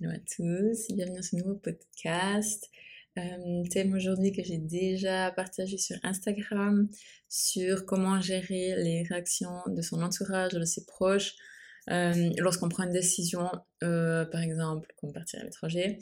[0.00, 2.70] Hello à tous, bienvenue dans ce nouveau podcast.
[3.18, 6.88] Euh, thème aujourd'hui que j'ai déjà partagé sur Instagram
[7.28, 11.34] sur comment gérer les réactions de son entourage, de ses proches,
[11.90, 13.50] euh, lorsqu'on prend une décision,
[13.84, 15.98] euh, par exemple, comme partir à l'étranger,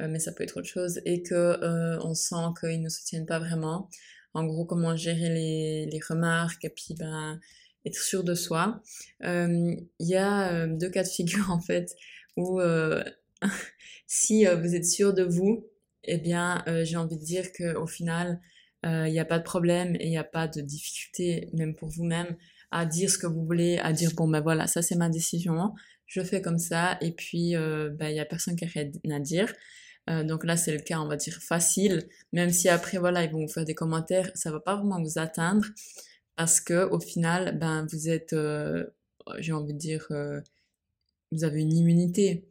[0.00, 1.58] mais ça peut être autre chose, et que
[2.02, 3.90] on sent qu'ils ne soutiennent pas vraiment.
[4.32, 7.38] En gros, comment gérer les, les remarques et puis ben
[7.84, 8.82] être sûr de soi.
[9.20, 11.94] Il y a deux cas de figure en fait
[12.36, 12.58] où
[14.06, 15.66] si euh, vous êtes sûr de vous,
[16.04, 18.40] eh bien, euh, j'ai envie de dire qu'au final,
[18.82, 21.74] il euh, n'y a pas de problème et il n'y a pas de difficulté, même
[21.74, 22.36] pour vous-même,
[22.70, 25.72] à dire ce que vous voulez, à dire bon ben voilà, ça c'est ma décision,
[26.06, 29.20] je fais comme ça, et puis ben, il n'y a personne qui a rien à
[29.20, 29.54] dire.
[30.08, 33.46] donc là c'est le cas, on va dire facile, même si après voilà ils vont
[33.46, 35.64] vous faire des commentaires, ça va pas vraiment vous atteindre
[36.36, 38.34] parce que au final ben vous êtes,
[39.38, 40.06] j'ai envie de dire,
[41.32, 42.44] vous avez une immunité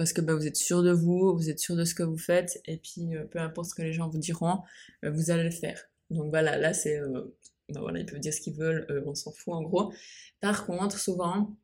[0.00, 2.16] parce que bah, vous êtes sûr de vous, vous êtes sûr de ce que vous
[2.16, 4.62] faites, et puis euh, peu importe ce que les gens vous diront,
[5.04, 5.78] euh, vous allez le faire.
[6.08, 7.36] Donc voilà, là c'est, euh,
[7.68, 9.92] bah, voilà, ils peuvent dire ce qu'ils veulent, on s'en fout en gros.
[10.40, 11.54] Par contre, souvent,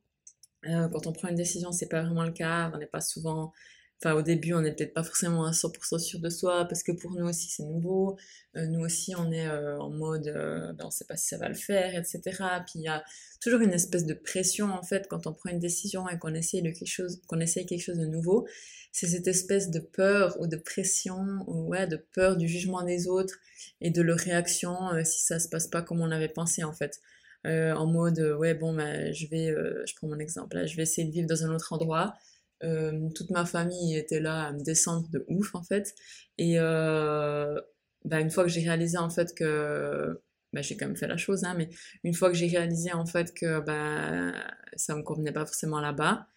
[0.63, 3.53] quand on prend une décision, c'est pas vraiment le cas, on n'est pas souvent
[3.99, 6.91] Enfin, au début, on n'est peut-être pas forcément à 100% sûr de soi parce que
[6.91, 8.15] pour nous aussi c'est nouveau.
[8.55, 11.37] Euh, nous aussi, on est euh, en mode, euh, ben, on sait pas si ça
[11.37, 12.21] va le faire, etc.
[12.65, 13.03] Puis il y a
[13.41, 16.61] toujours une espèce de pression en fait quand on prend une décision et qu'on essaye
[16.61, 18.47] quelque chose, qu'on essaye quelque chose de nouveau.
[18.91, 23.07] C'est cette espèce de peur ou de pression, ou ouais, de peur du jugement des
[23.07, 23.35] autres
[23.81, 26.99] et de leur réaction si ça se passe pas comme on avait pensé en fait.
[27.45, 29.53] en mode, ouais bon, ben, je vais,
[29.85, 32.15] je prends mon exemple, je vais essayer de vivre dans un autre endroit.
[32.63, 35.93] Euh, toute ma famille était là à me descendre de ouf en fait.
[36.37, 37.59] Et euh,
[38.05, 40.21] bah, une fois que j'ai réalisé en fait que
[40.53, 41.69] bah, j'ai quand même fait la chose, hein, mais
[42.03, 44.33] une fois que j'ai réalisé en fait que bah,
[44.75, 46.27] ça me convenait pas forcément là-bas,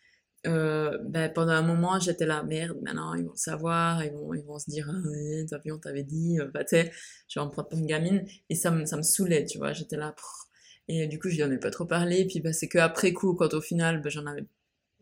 [0.46, 0.98] euh,
[1.34, 4.96] pendant un moment j'étais là merde maintenant ils vont savoir ils vont se dire ah,
[5.04, 6.92] oui, t'as vu on t'avait dit bah tu sais
[7.28, 8.26] je vais en prendre pour une gamine.
[8.48, 10.14] Et ça me ça me saoulait tu vois j'étais là
[10.88, 12.26] et du coup je lui ai pas trop parlé.
[12.26, 14.44] Puis c'est que après coup quand au final j'en avais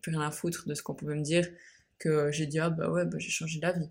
[0.02, 1.48] plus rien à foutre de ce qu'on pouvait me dire,
[1.98, 3.90] que j'ai dit, ah bah ouais, bah, j'ai changé d'avis.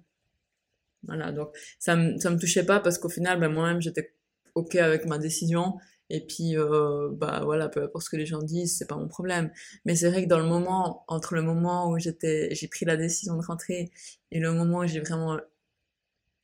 [1.03, 4.13] Voilà, donc ça me, ça me touchait pas parce qu'au final, bah, moi-même, j'étais
[4.55, 5.77] ok avec ma décision.
[6.09, 9.07] Et puis, euh, bah voilà, peu importe ce que les gens disent, c'est pas mon
[9.07, 9.51] problème.
[9.85, 12.97] Mais c'est vrai que dans le moment, entre le moment où j'étais, j'ai pris la
[12.97, 13.91] décision de rentrer
[14.31, 15.37] et le moment où j'ai vraiment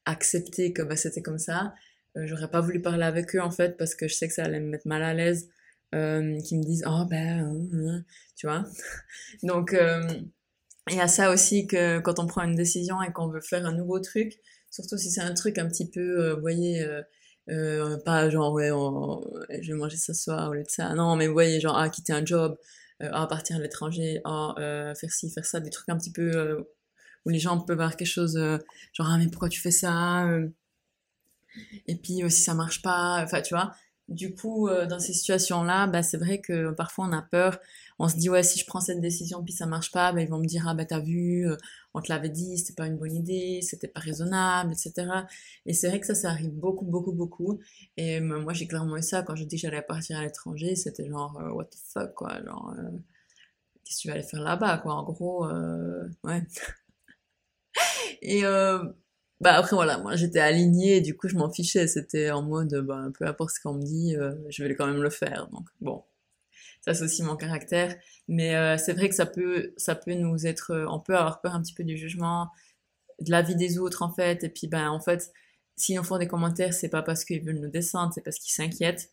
[0.06, 1.74] accepté que bah, c'était comme ça,
[2.18, 4.44] euh, j'aurais pas voulu parler avec eux en fait parce que je sais que ça
[4.44, 5.50] allait me mettre mal à l'aise
[5.94, 8.04] euh, qui me disent oh ben hein, hein,
[8.36, 8.64] tu vois.
[9.44, 10.02] Donc euh,
[10.90, 13.66] il y a ça aussi que quand on prend une décision et qu'on veut faire
[13.66, 14.40] un nouveau truc
[14.72, 16.84] surtout si c'est un truc un petit peu euh, vous voyez
[18.06, 18.70] pas genre ouais
[19.62, 20.94] je vais manger ce soir au lieu de ça.
[20.96, 22.58] Non mais vous voyez genre ah quitter un job
[23.00, 24.56] ah partir à l'étranger ah
[25.00, 26.66] faire ci faire ça des trucs un petit peu
[27.26, 28.36] où les gens peuvent avoir quelque chose
[28.94, 30.28] genre ah mais pourquoi tu fais ça
[31.86, 33.76] et puis si ça marche pas enfin tu vois
[34.14, 37.60] du coup, euh, dans ces situations-là, bah, c'est vrai que parfois on a peur.
[38.00, 40.30] On se dit, ouais, si je prends cette décision puis ça marche pas, bah, ils
[40.30, 41.58] vont me dire, ah bah t'as vu, euh,
[41.94, 45.26] on te l'avait dit, c'était pas une bonne idée, c'était pas raisonnable, etc.
[45.66, 47.60] Et c'est vrai que ça, ça arrive beaucoup, beaucoup, beaucoup.
[47.98, 51.08] Et moi, j'ai clairement eu ça quand je dis que j'allais partir à l'étranger, c'était
[51.08, 52.74] genre, euh, what the fuck, quoi, genre,
[53.86, 55.48] qu'est-ce que tu vas aller faire là-bas, quoi, en gros,
[56.24, 56.44] ouais.
[58.22, 58.44] Et
[59.44, 63.08] bah après voilà, moi j'étais alignée, du coup je m'en fichais, c'était en mode bah,
[63.18, 65.48] peu importe ce qu'on me dit, euh, je vais quand même le faire.
[65.52, 66.04] Donc bon,
[66.82, 67.96] ça c'est aussi mon caractère,
[68.28, 71.56] mais euh, c'est vrai que ça peut ça peut nous être on peut avoir peur
[71.56, 72.50] un petit peu du jugement,
[73.22, 75.32] de la vie des autres en fait et puis ben en fait
[75.76, 78.54] s'ils nous font des commentaires, c'est pas parce qu'ils veulent nous descendre, c'est parce qu'ils
[78.54, 79.12] s'inquiètent.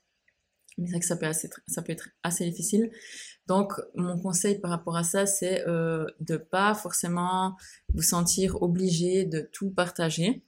[0.79, 2.91] Mais c'est vrai que ça peut, assez, ça peut être assez difficile.
[3.47, 7.57] Donc, mon conseil par rapport à ça, c'est euh, de pas forcément
[7.95, 10.43] vous sentir obligé de tout partager.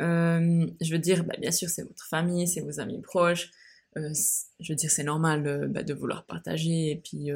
[0.00, 3.50] Euh, je veux dire, bah, bien sûr, c'est votre famille, c'est vos amis proches.
[3.96, 4.12] Euh,
[4.60, 7.30] je veux dire, c'est normal euh, bah, de vouloir partager et puis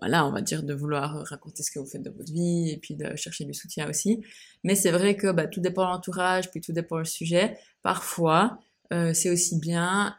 [0.00, 2.76] voilà, on va dire de vouloir raconter ce que vous faites de votre vie et
[2.76, 4.22] puis de chercher du soutien aussi.
[4.62, 7.58] Mais c'est vrai que bah, tout dépend de l'entourage, puis tout dépend du sujet.
[7.82, 8.60] Parfois,
[8.90, 10.14] c'est aussi bien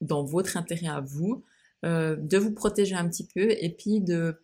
[0.00, 1.44] dans votre intérêt à vous
[1.84, 4.40] euh, de vous protéger un petit peu et puis de,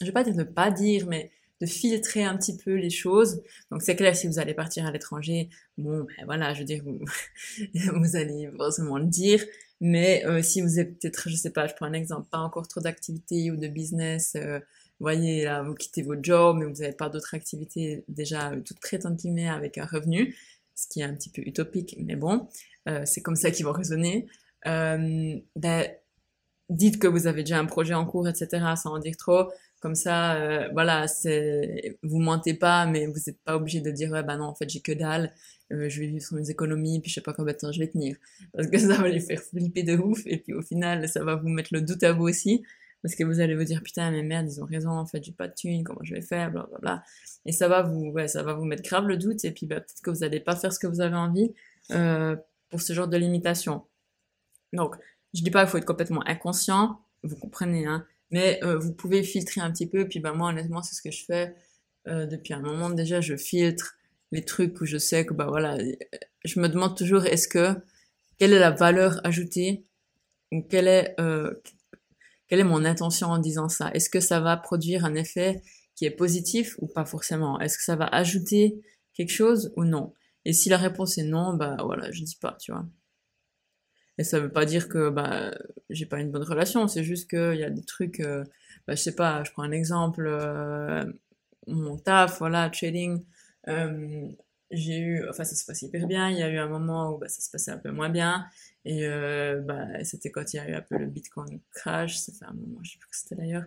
[0.00, 1.30] je vais pas dire de pas dire, mais
[1.60, 3.42] de filtrer un petit peu les choses.
[3.70, 6.82] Donc c'est clair, si vous allez partir à l'étranger, bon, ben voilà, je veux dire,
[6.84, 7.00] vous,
[8.00, 9.44] vous allez forcément le dire.
[9.82, 12.68] Mais euh, si vous êtes peut-être, je sais pas, je prends un exemple, pas encore
[12.68, 14.60] trop d'activités ou de business, euh,
[15.00, 18.60] vous voyez, là, vous quittez votre job, mais vous n'avez pas d'autres activités déjà euh,
[18.60, 20.36] toutes prêtes, entre avec un revenu,
[20.74, 22.46] ce qui est un petit peu utopique, mais bon,
[22.86, 24.26] euh, c'est comme ça qu'ils vont raisonner.
[24.64, 25.90] Ben,
[26.70, 29.50] dites que vous avez déjà un projet en cours, etc., sans en dire trop.
[29.80, 34.10] Comme ça, euh, voilà, c'est, vous mentez pas, mais vous n'êtes pas obligé de dire,
[34.10, 35.32] ouais, bah non, en fait, j'ai que dalle,
[35.72, 37.80] euh, je vais vivre sur mes économies, puis je sais pas combien de temps je
[37.80, 38.16] vais tenir.
[38.52, 41.34] Parce que ça va les faire flipper de ouf, et puis au final, ça va
[41.36, 42.62] vous mettre le doute à vous aussi,
[43.02, 45.32] parce que vous allez vous dire, putain, mais merde, ils ont raison, en fait, j'ai
[45.32, 47.02] pas de thunes, comment je vais faire, blablabla.
[47.46, 49.80] Et ça va vous, ouais, ça va vous mettre grave le doute, et puis bah,
[49.80, 51.54] peut-être que vous allez pas faire ce que vous avez envie,
[51.92, 52.36] euh,
[52.68, 53.82] pour ce genre de limitation.
[54.72, 54.96] Donc,
[55.34, 59.22] je dis pas qu'il faut être complètement inconscient, vous comprenez, hein, mais euh, vous pouvez
[59.22, 60.08] filtrer un petit peu.
[60.08, 61.54] Puis bah, moi, honnêtement, c'est ce que je fais
[62.08, 62.90] euh, depuis un moment.
[62.90, 63.96] Déjà, je filtre
[64.32, 65.76] les trucs où je sais que, bah voilà,
[66.44, 67.74] je me demande toujours est-ce que,
[68.38, 69.84] quelle est la valeur ajoutée
[70.52, 71.52] ou quelle est, euh,
[72.48, 73.90] quelle est mon intention en disant ça?
[73.92, 75.62] Est-ce que ça va produire un effet
[75.96, 77.60] qui est positif ou pas forcément?
[77.60, 78.80] Est-ce que ça va ajouter
[79.14, 80.14] quelque chose ou non?
[80.44, 82.86] Et si la réponse est non, bah voilà, je dis pas, tu vois.
[84.18, 85.50] Et ça veut pas dire que bah
[85.88, 88.44] j'ai pas une bonne relation, c'est juste qu'il y a des trucs, euh,
[88.86, 91.04] bah, je sais pas, je prends un exemple, euh,
[91.66, 93.24] mon taf, voilà, trading,
[93.68, 94.28] euh,
[94.70, 97.18] j'ai eu, enfin ça se passe hyper bien, il y a eu un moment où
[97.18, 98.46] bah, ça se passait un peu moins bien,
[98.84, 102.32] et euh, bah, c'était quand il y a eu un peu le Bitcoin crash, ça
[102.32, 103.64] fait un moment, je sais plus que c'était d'ailleurs,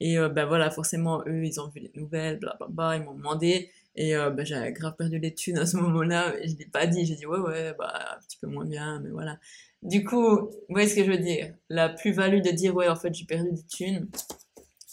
[0.00, 4.16] et bah voilà, forcément, eux, ils ont vu les nouvelles, blablabla, ils m'ont demandé, et
[4.16, 7.14] euh, bah, j'avais grave perdu les thunes à ce moment-là, je l'ai pas dit, j'ai
[7.14, 9.38] dit ouais, ouais, bah un petit peu moins bien, mais voilà.
[9.82, 11.54] Du coup, vous voyez ce que je veux dire?
[11.68, 14.08] La plus-value de dire ouais, en fait, j'ai perdu des thunes,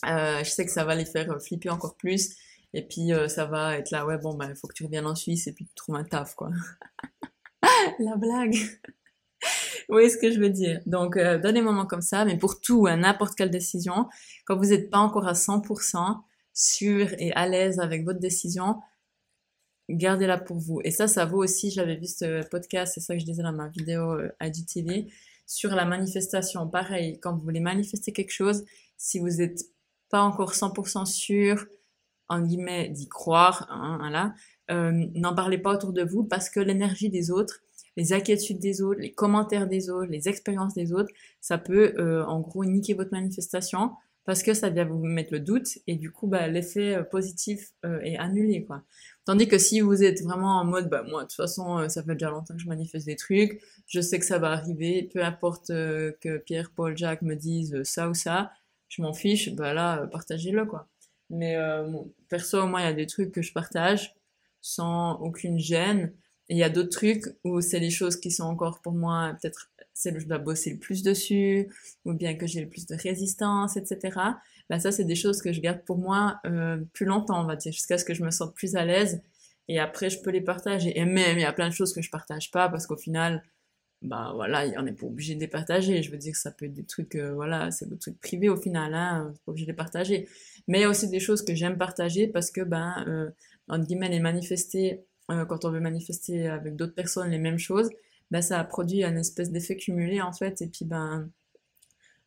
[0.05, 2.35] euh, je sais que ça va les faire euh, flipper encore plus.
[2.73, 5.05] Et puis euh, ça va être là, ouais, bon, bah, il faut que tu reviennes
[5.05, 6.49] en Suisse et puis tu trouves un taf, quoi.
[7.99, 8.55] La blague.
[9.89, 10.81] Vous voyez ce que je veux dire?
[10.85, 14.07] Donc, euh, dans des moments comme ça, mais pour tout, à n'importe quelle décision,
[14.45, 16.21] quand vous n'êtes pas encore à 100%
[16.53, 18.77] sûr et à l'aise avec votre décision,
[19.89, 20.81] gardez-la pour vous.
[20.83, 23.53] Et ça, ça vaut aussi, j'avais vu ce podcast, c'est ça que je disais dans
[23.53, 25.07] ma vidéo euh, IGTV,
[25.45, 26.67] sur la manifestation.
[26.67, 28.63] Pareil, quand vous voulez manifester quelque chose,
[28.97, 29.63] si vous n'êtes
[30.09, 31.65] pas encore 100% sûr,
[32.29, 34.33] en guillemets, d'y croire, hein, voilà,
[34.71, 37.63] euh, n'en parlez pas autour de vous parce que l'énergie des autres,
[37.97, 42.25] les inquiétudes des autres, les commentaires des autres, les expériences des autres, ça peut euh,
[42.25, 43.91] en gros niquer votre manifestation
[44.25, 47.71] parce que ça vient vous mettre le doute et du coup bah, l'effet euh, positif
[47.85, 48.83] euh, est annulé quoi.
[49.25, 52.03] Tandis que si vous êtes vraiment en mode bah moi de toute façon euh, ça
[52.03, 55.23] fait déjà longtemps que je manifeste des trucs, je sais que ça va arriver, peu
[55.23, 58.51] importe que Pierre, Paul, Jacques me disent ça ou ça,
[58.89, 60.87] je m'en fiche, bah là partagez-le quoi.
[61.29, 61.57] Mais
[61.89, 64.15] bon, perso moi il y a des trucs que je partage
[64.61, 66.13] sans aucune gêne
[66.49, 69.35] et il y a d'autres trucs où c'est les choses qui sont encore pour moi
[69.41, 71.69] peut-être celle où je dois bosser le plus dessus,
[72.05, 74.19] ou bien que j'ai le plus de résistance, etc.
[74.69, 77.55] Bah ça, c'est des choses que je garde pour moi euh, plus longtemps, on va
[77.55, 79.21] dire, jusqu'à ce que je me sente plus à l'aise.
[79.67, 80.97] Et après, je peux les partager.
[80.97, 83.43] Et même, il y a plein de choses que je partage pas, parce qu'au final,
[84.01, 86.03] bah voilà, on n'est pas obligé de les partager.
[86.03, 88.57] Je veux dire, ça peut être des trucs, euh, voilà, c'est des trucs privés au
[88.57, 90.27] final, hein, pas obligé de les partager.
[90.67, 93.33] Mais il y a aussi des choses que j'aime partager parce que, ben,
[93.69, 97.89] entre guillemets, les manifester, quand on veut manifester avec d'autres personnes les mêmes choses,
[98.33, 101.29] ben, ça a produit un espèce d'effet cumulé en fait, et puis ben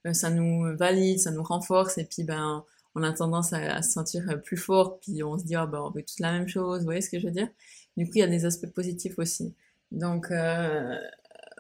[0.07, 2.65] euh, ça nous valide, ça nous renforce, et puis ben
[2.95, 5.91] on a tendance à, se sentir plus fort, puis on se dit oh, ben, on
[5.91, 7.49] veut toute la même chose, vous voyez ce que je veux dire?
[7.97, 9.55] Du coup il y a des aspects positifs aussi.
[9.91, 10.97] Donc euh,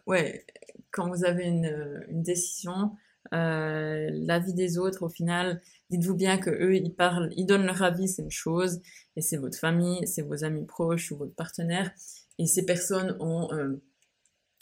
[0.07, 0.47] ouais,
[0.93, 2.93] quand vous avez une, une décision,
[3.35, 5.61] euh, l'avis des autres, au final,
[5.91, 8.81] dites-vous bien que eux, ils parlent, ils donnent leur avis, c'est une chose,
[9.17, 11.91] et c'est votre famille, c'est vos amis proches ou votre partenaire,
[12.39, 13.83] et ces personnes ont euh,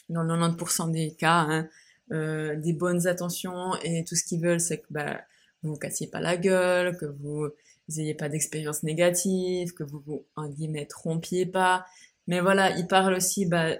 [0.08, 1.68] dans 90% des cas, hein,
[2.12, 5.20] euh, des bonnes attentions et tout ce qu'ils veulent, c'est que bah,
[5.62, 7.48] vous vous cassiez pas la gueule, que vous
[7.88, 11.86] n'ayez pas d'expérience négative, que vous vous, en guillemets, trompiez pas.
[12.26, 13.76] Mais voilà, ils parlent aussi bah,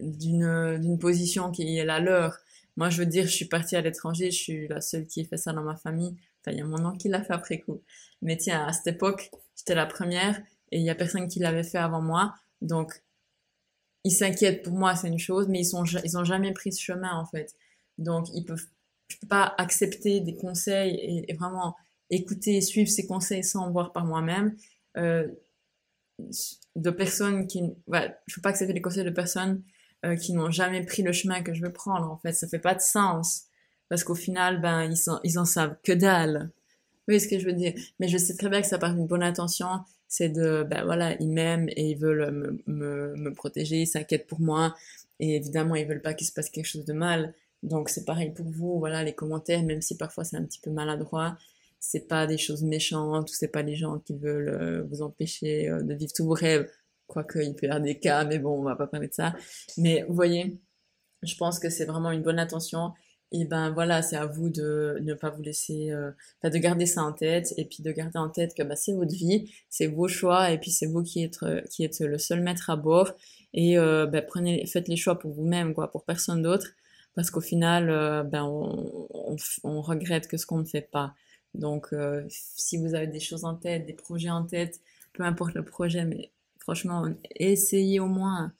[0.00, 2.38] d'une position qui est la leur.
[2.76, 5.24] Moi, je veux dire, je suis partie à l'étranger, je suis la seule qui ait
[5.24, 6.16] fait ça dans ma famille.
[6.40, 7.82] Enfin, il y a mon oncle qui l'a fait après coup.
[8.22, 10.40] Mais tiens, à cette époque, j'étais la première
[10.72, 12.34] et il y a personne qui l'avait fait avant moi.
[12.62, 13.02] Donc,
[14.04, 16.80] ils s'inquiètent pour moi, c'est une chose, mais ils sont, ils ont jamais pris ce
[16.80, 17.54] chemin en fait.
[17.98, 18.66] Donc ils peuvent,
[19.20, 21.76] peux pas accepter des conseils et, vraiment
[22.10, 24.56] écouter et suivre ces conseils sans voir par moi-même.
[24.96, 25.28] Euh,
[26.76, 29.62] de personnes qui, ouais, je peux pas accepter les conseils de personnes
[30.04, 32.10] euh, qui n'ont jamais pris le chemin que je veux prendre.
[32.10, 33.44] En fait, ça fait pas de sens
[33.88, 36.50] parce qu'au final, ben ils, sont, ils en savent que dalle.
[36.92, 37.74] Vous voyez ce que je veux dire?
[37.98, 39.80] Mais je sais très bien que ça part d'une bonne intention
[40.10, 44.26] c'est de, ben voilà, ils m'aiment et ils veulent me, me, me protéger, ils s'inquiètent
[44.26, 44.74] pour moi,
[45.20, 47.32] et évidemment, ils veulent pas qu'il se passe quelque chose de mal.
[47.62, 50.70] Donc c'est pareil pour vous, voilà, les commentaires, même si parfois c'est un petit peu
[50.70, 51.38] maladroit,
[51.78, 55.68] c'est pas des choses méchantes, ou c'est pas des gens qui veulent euh, vous empêcher
[55.68, 56.68] euh, de vivre tous vos rêves,
[57.06, 59.36] quoique il peut y avoir des cas, mais bon, on va pas parler de ça.
[59.78, 60.58] Mais vous voyez,
[61.22, 62.94] je pense que c'est vraiment une bonne attention,
[63.32, 66.10] et ben voilà, c'est à vous de ne pas vous laisser, euh,
[66.42, 69.14] de garder ça en tête et puis de garder en tête que bah, c'est votre
[69.14, 71.38] vie, c'est vos choix et puis c'est vous qui êtes,
[71.70, 73.12] qui êtes le seul maître à bord
[73.54, 76.68] et euh, bah, prenez, faites les choix pour vous-même, quoi, pour personne d'autre
[77.14, 81.14] parce qu'au final, euh, ben on, on, on, regrette que ce qu'on ne fait pas.
[81.54, 84.80] Donc euh, si vous avez des choses en tête, des projets en tête,
[85.12, 88.52] peu importe le projet, mais franchement, essayez au moins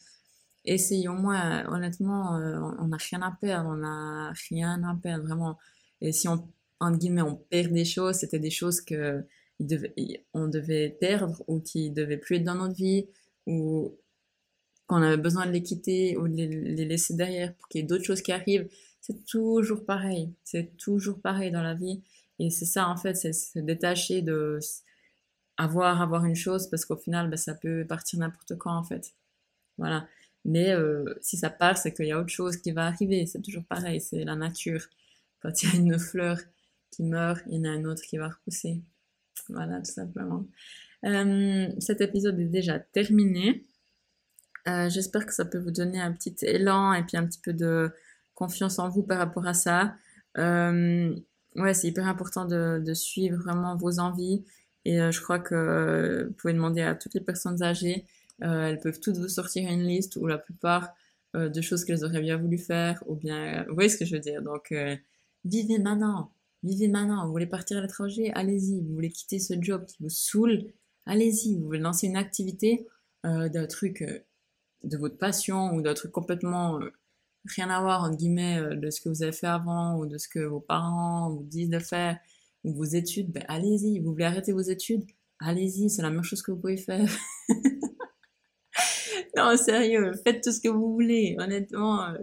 [0.64, 5.24] essayez au moins, honnêtement, euh, on n'a rien à perdre, on n'a rien à perdre,
[5.24, 5.58] vraiment.
[6.00, 6.48] Et si on,
[6.92, 9.24] guillemets, on perd des choses, c'était des choses que
[10.32, 13.06] on devait perdre ou qui devaient plus être dans notre vie
[13.46, 13.94] ou
[14.86, 17.86] qu'on avait besoin de les quitter ou de les, laisser derrière pour qu'il y ait
[17.86, 18.68] d'autres choses qui arrivent.
[19.00, 20.32] C'est toujours pareil.
[20.44, 22.02] C'est toujours pareil dans la vie.
[22.38, 24.58] Et c'est ça, en fait, c'est se détacher de
[25.58, 29.12] avoir, avoir une chose parce qu'au final, ben, ça peut partir n'importe quand, en fait.
[29.78, 30.08] Voilà.
[30.44, 33.26] Mais euh, si ça part, c'est qu'il y a autre chose qui va arriver.
[33.26, 34.84] C'est toujours pareil, c'est la nature.
[35.40, 36.38] Quand il y a une fleur
[36.90, 38.82] qui meurt, il y en a un autre qui va repousser.
[39.48, 40.46] Voilà, tout simplement.
[41.04, 43.66] Euh, cet épisode est déjà terminé.
[44.68, 47.52] Euh, J'espère que ça peut vous donner un petit élan et puis un petit peu
[47.52, 47.90] de
[48.34, 49.94] confiance en vous par rapport à ça.
[51.56, 54.44] Ouais, c'est hyper important de, suivre vraiment vos envies.
[54.84, 58.06] Et je crois que vous pouvez demander à toutes les personnes âgées
[58.40, 60.94] elles peuvent toutes vous sortir une liste ou la plupart
[61.36, 64.16] euh, de choses qu'elles auraient bien voulu faire ou bien, vous voyez ce que je
[64.16, 64.42] veux dire.
[64.42, 64.96] Donc, euh,
[65.44, 66.32] vivez maintenant,
[66.64, 67.24] vivez maintenant.
[67.24, 68.80] Vous voulez partir à l'étranger, allez-y.
[68.80, 70.64] Vous voulez quitter ce job qui vous saoule,
[71.06, 71.56] allez-y.
[71.56, 72.86] Vous voulez lancer une activité
[73.22, 74.02] d'un truc
[74.82, 76.80] de votre passion ou d'un truc complètement
[77.44, 80.26] rien à voir entre guillemets de ce que vous avez fait avant ou de ce
[80.26, 82.18] que vos parents vous disent de faire
[82.64, 83.98] ou vos études, ben allez-y.
[83.98, 85.04] Vous voulez arrêter vos études,
[85.38, 85.90] allez-y.
[85.90, 87.08] C'est la meilleure chose que vous pouvez faire.
[89.36, 91.36] non, sérieux, faites tout ce que vous voulez.
[91.38, 92.18] Honnêtement, euh,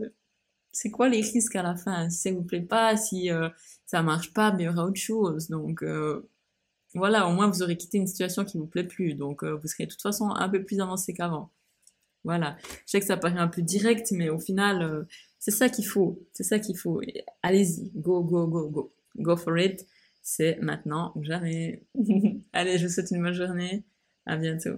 [0.72, 2.10] c'est quoi les risques à la fin?
[2.10, 3.50] Si ça vous plaît pas, si euh,
[3.86, 5.50] ça marche pas, mais il y aura autre chose.
[5.50, 6.30] Donc euh,
[6.94, 9.14] voilà, au moins vous aurez quitté une situation qui vous plaît plus.
[9.16, 11.52] Donc vous serez de toute façon un peu plus avancé qu'avant.
[12.24, 12.58] Voilà.
[12.86, 15.08] Je sais que ça paraît un peu direct, mais au final,
[15.40, 16.20] c'est ça qu'il faut.
[16.34, 17.02] C'est ça qu'il faut.
[17.44, 18.94] Allez-y, go, go, go, go.
[19.18, 19.86] Go for it.
[20.22, 21.86] C'est maintenant ou jamais.
[22.54, 23.86] Allez, je vous souhaite une bonne journée.
[24.26, 24.78] À bientôt.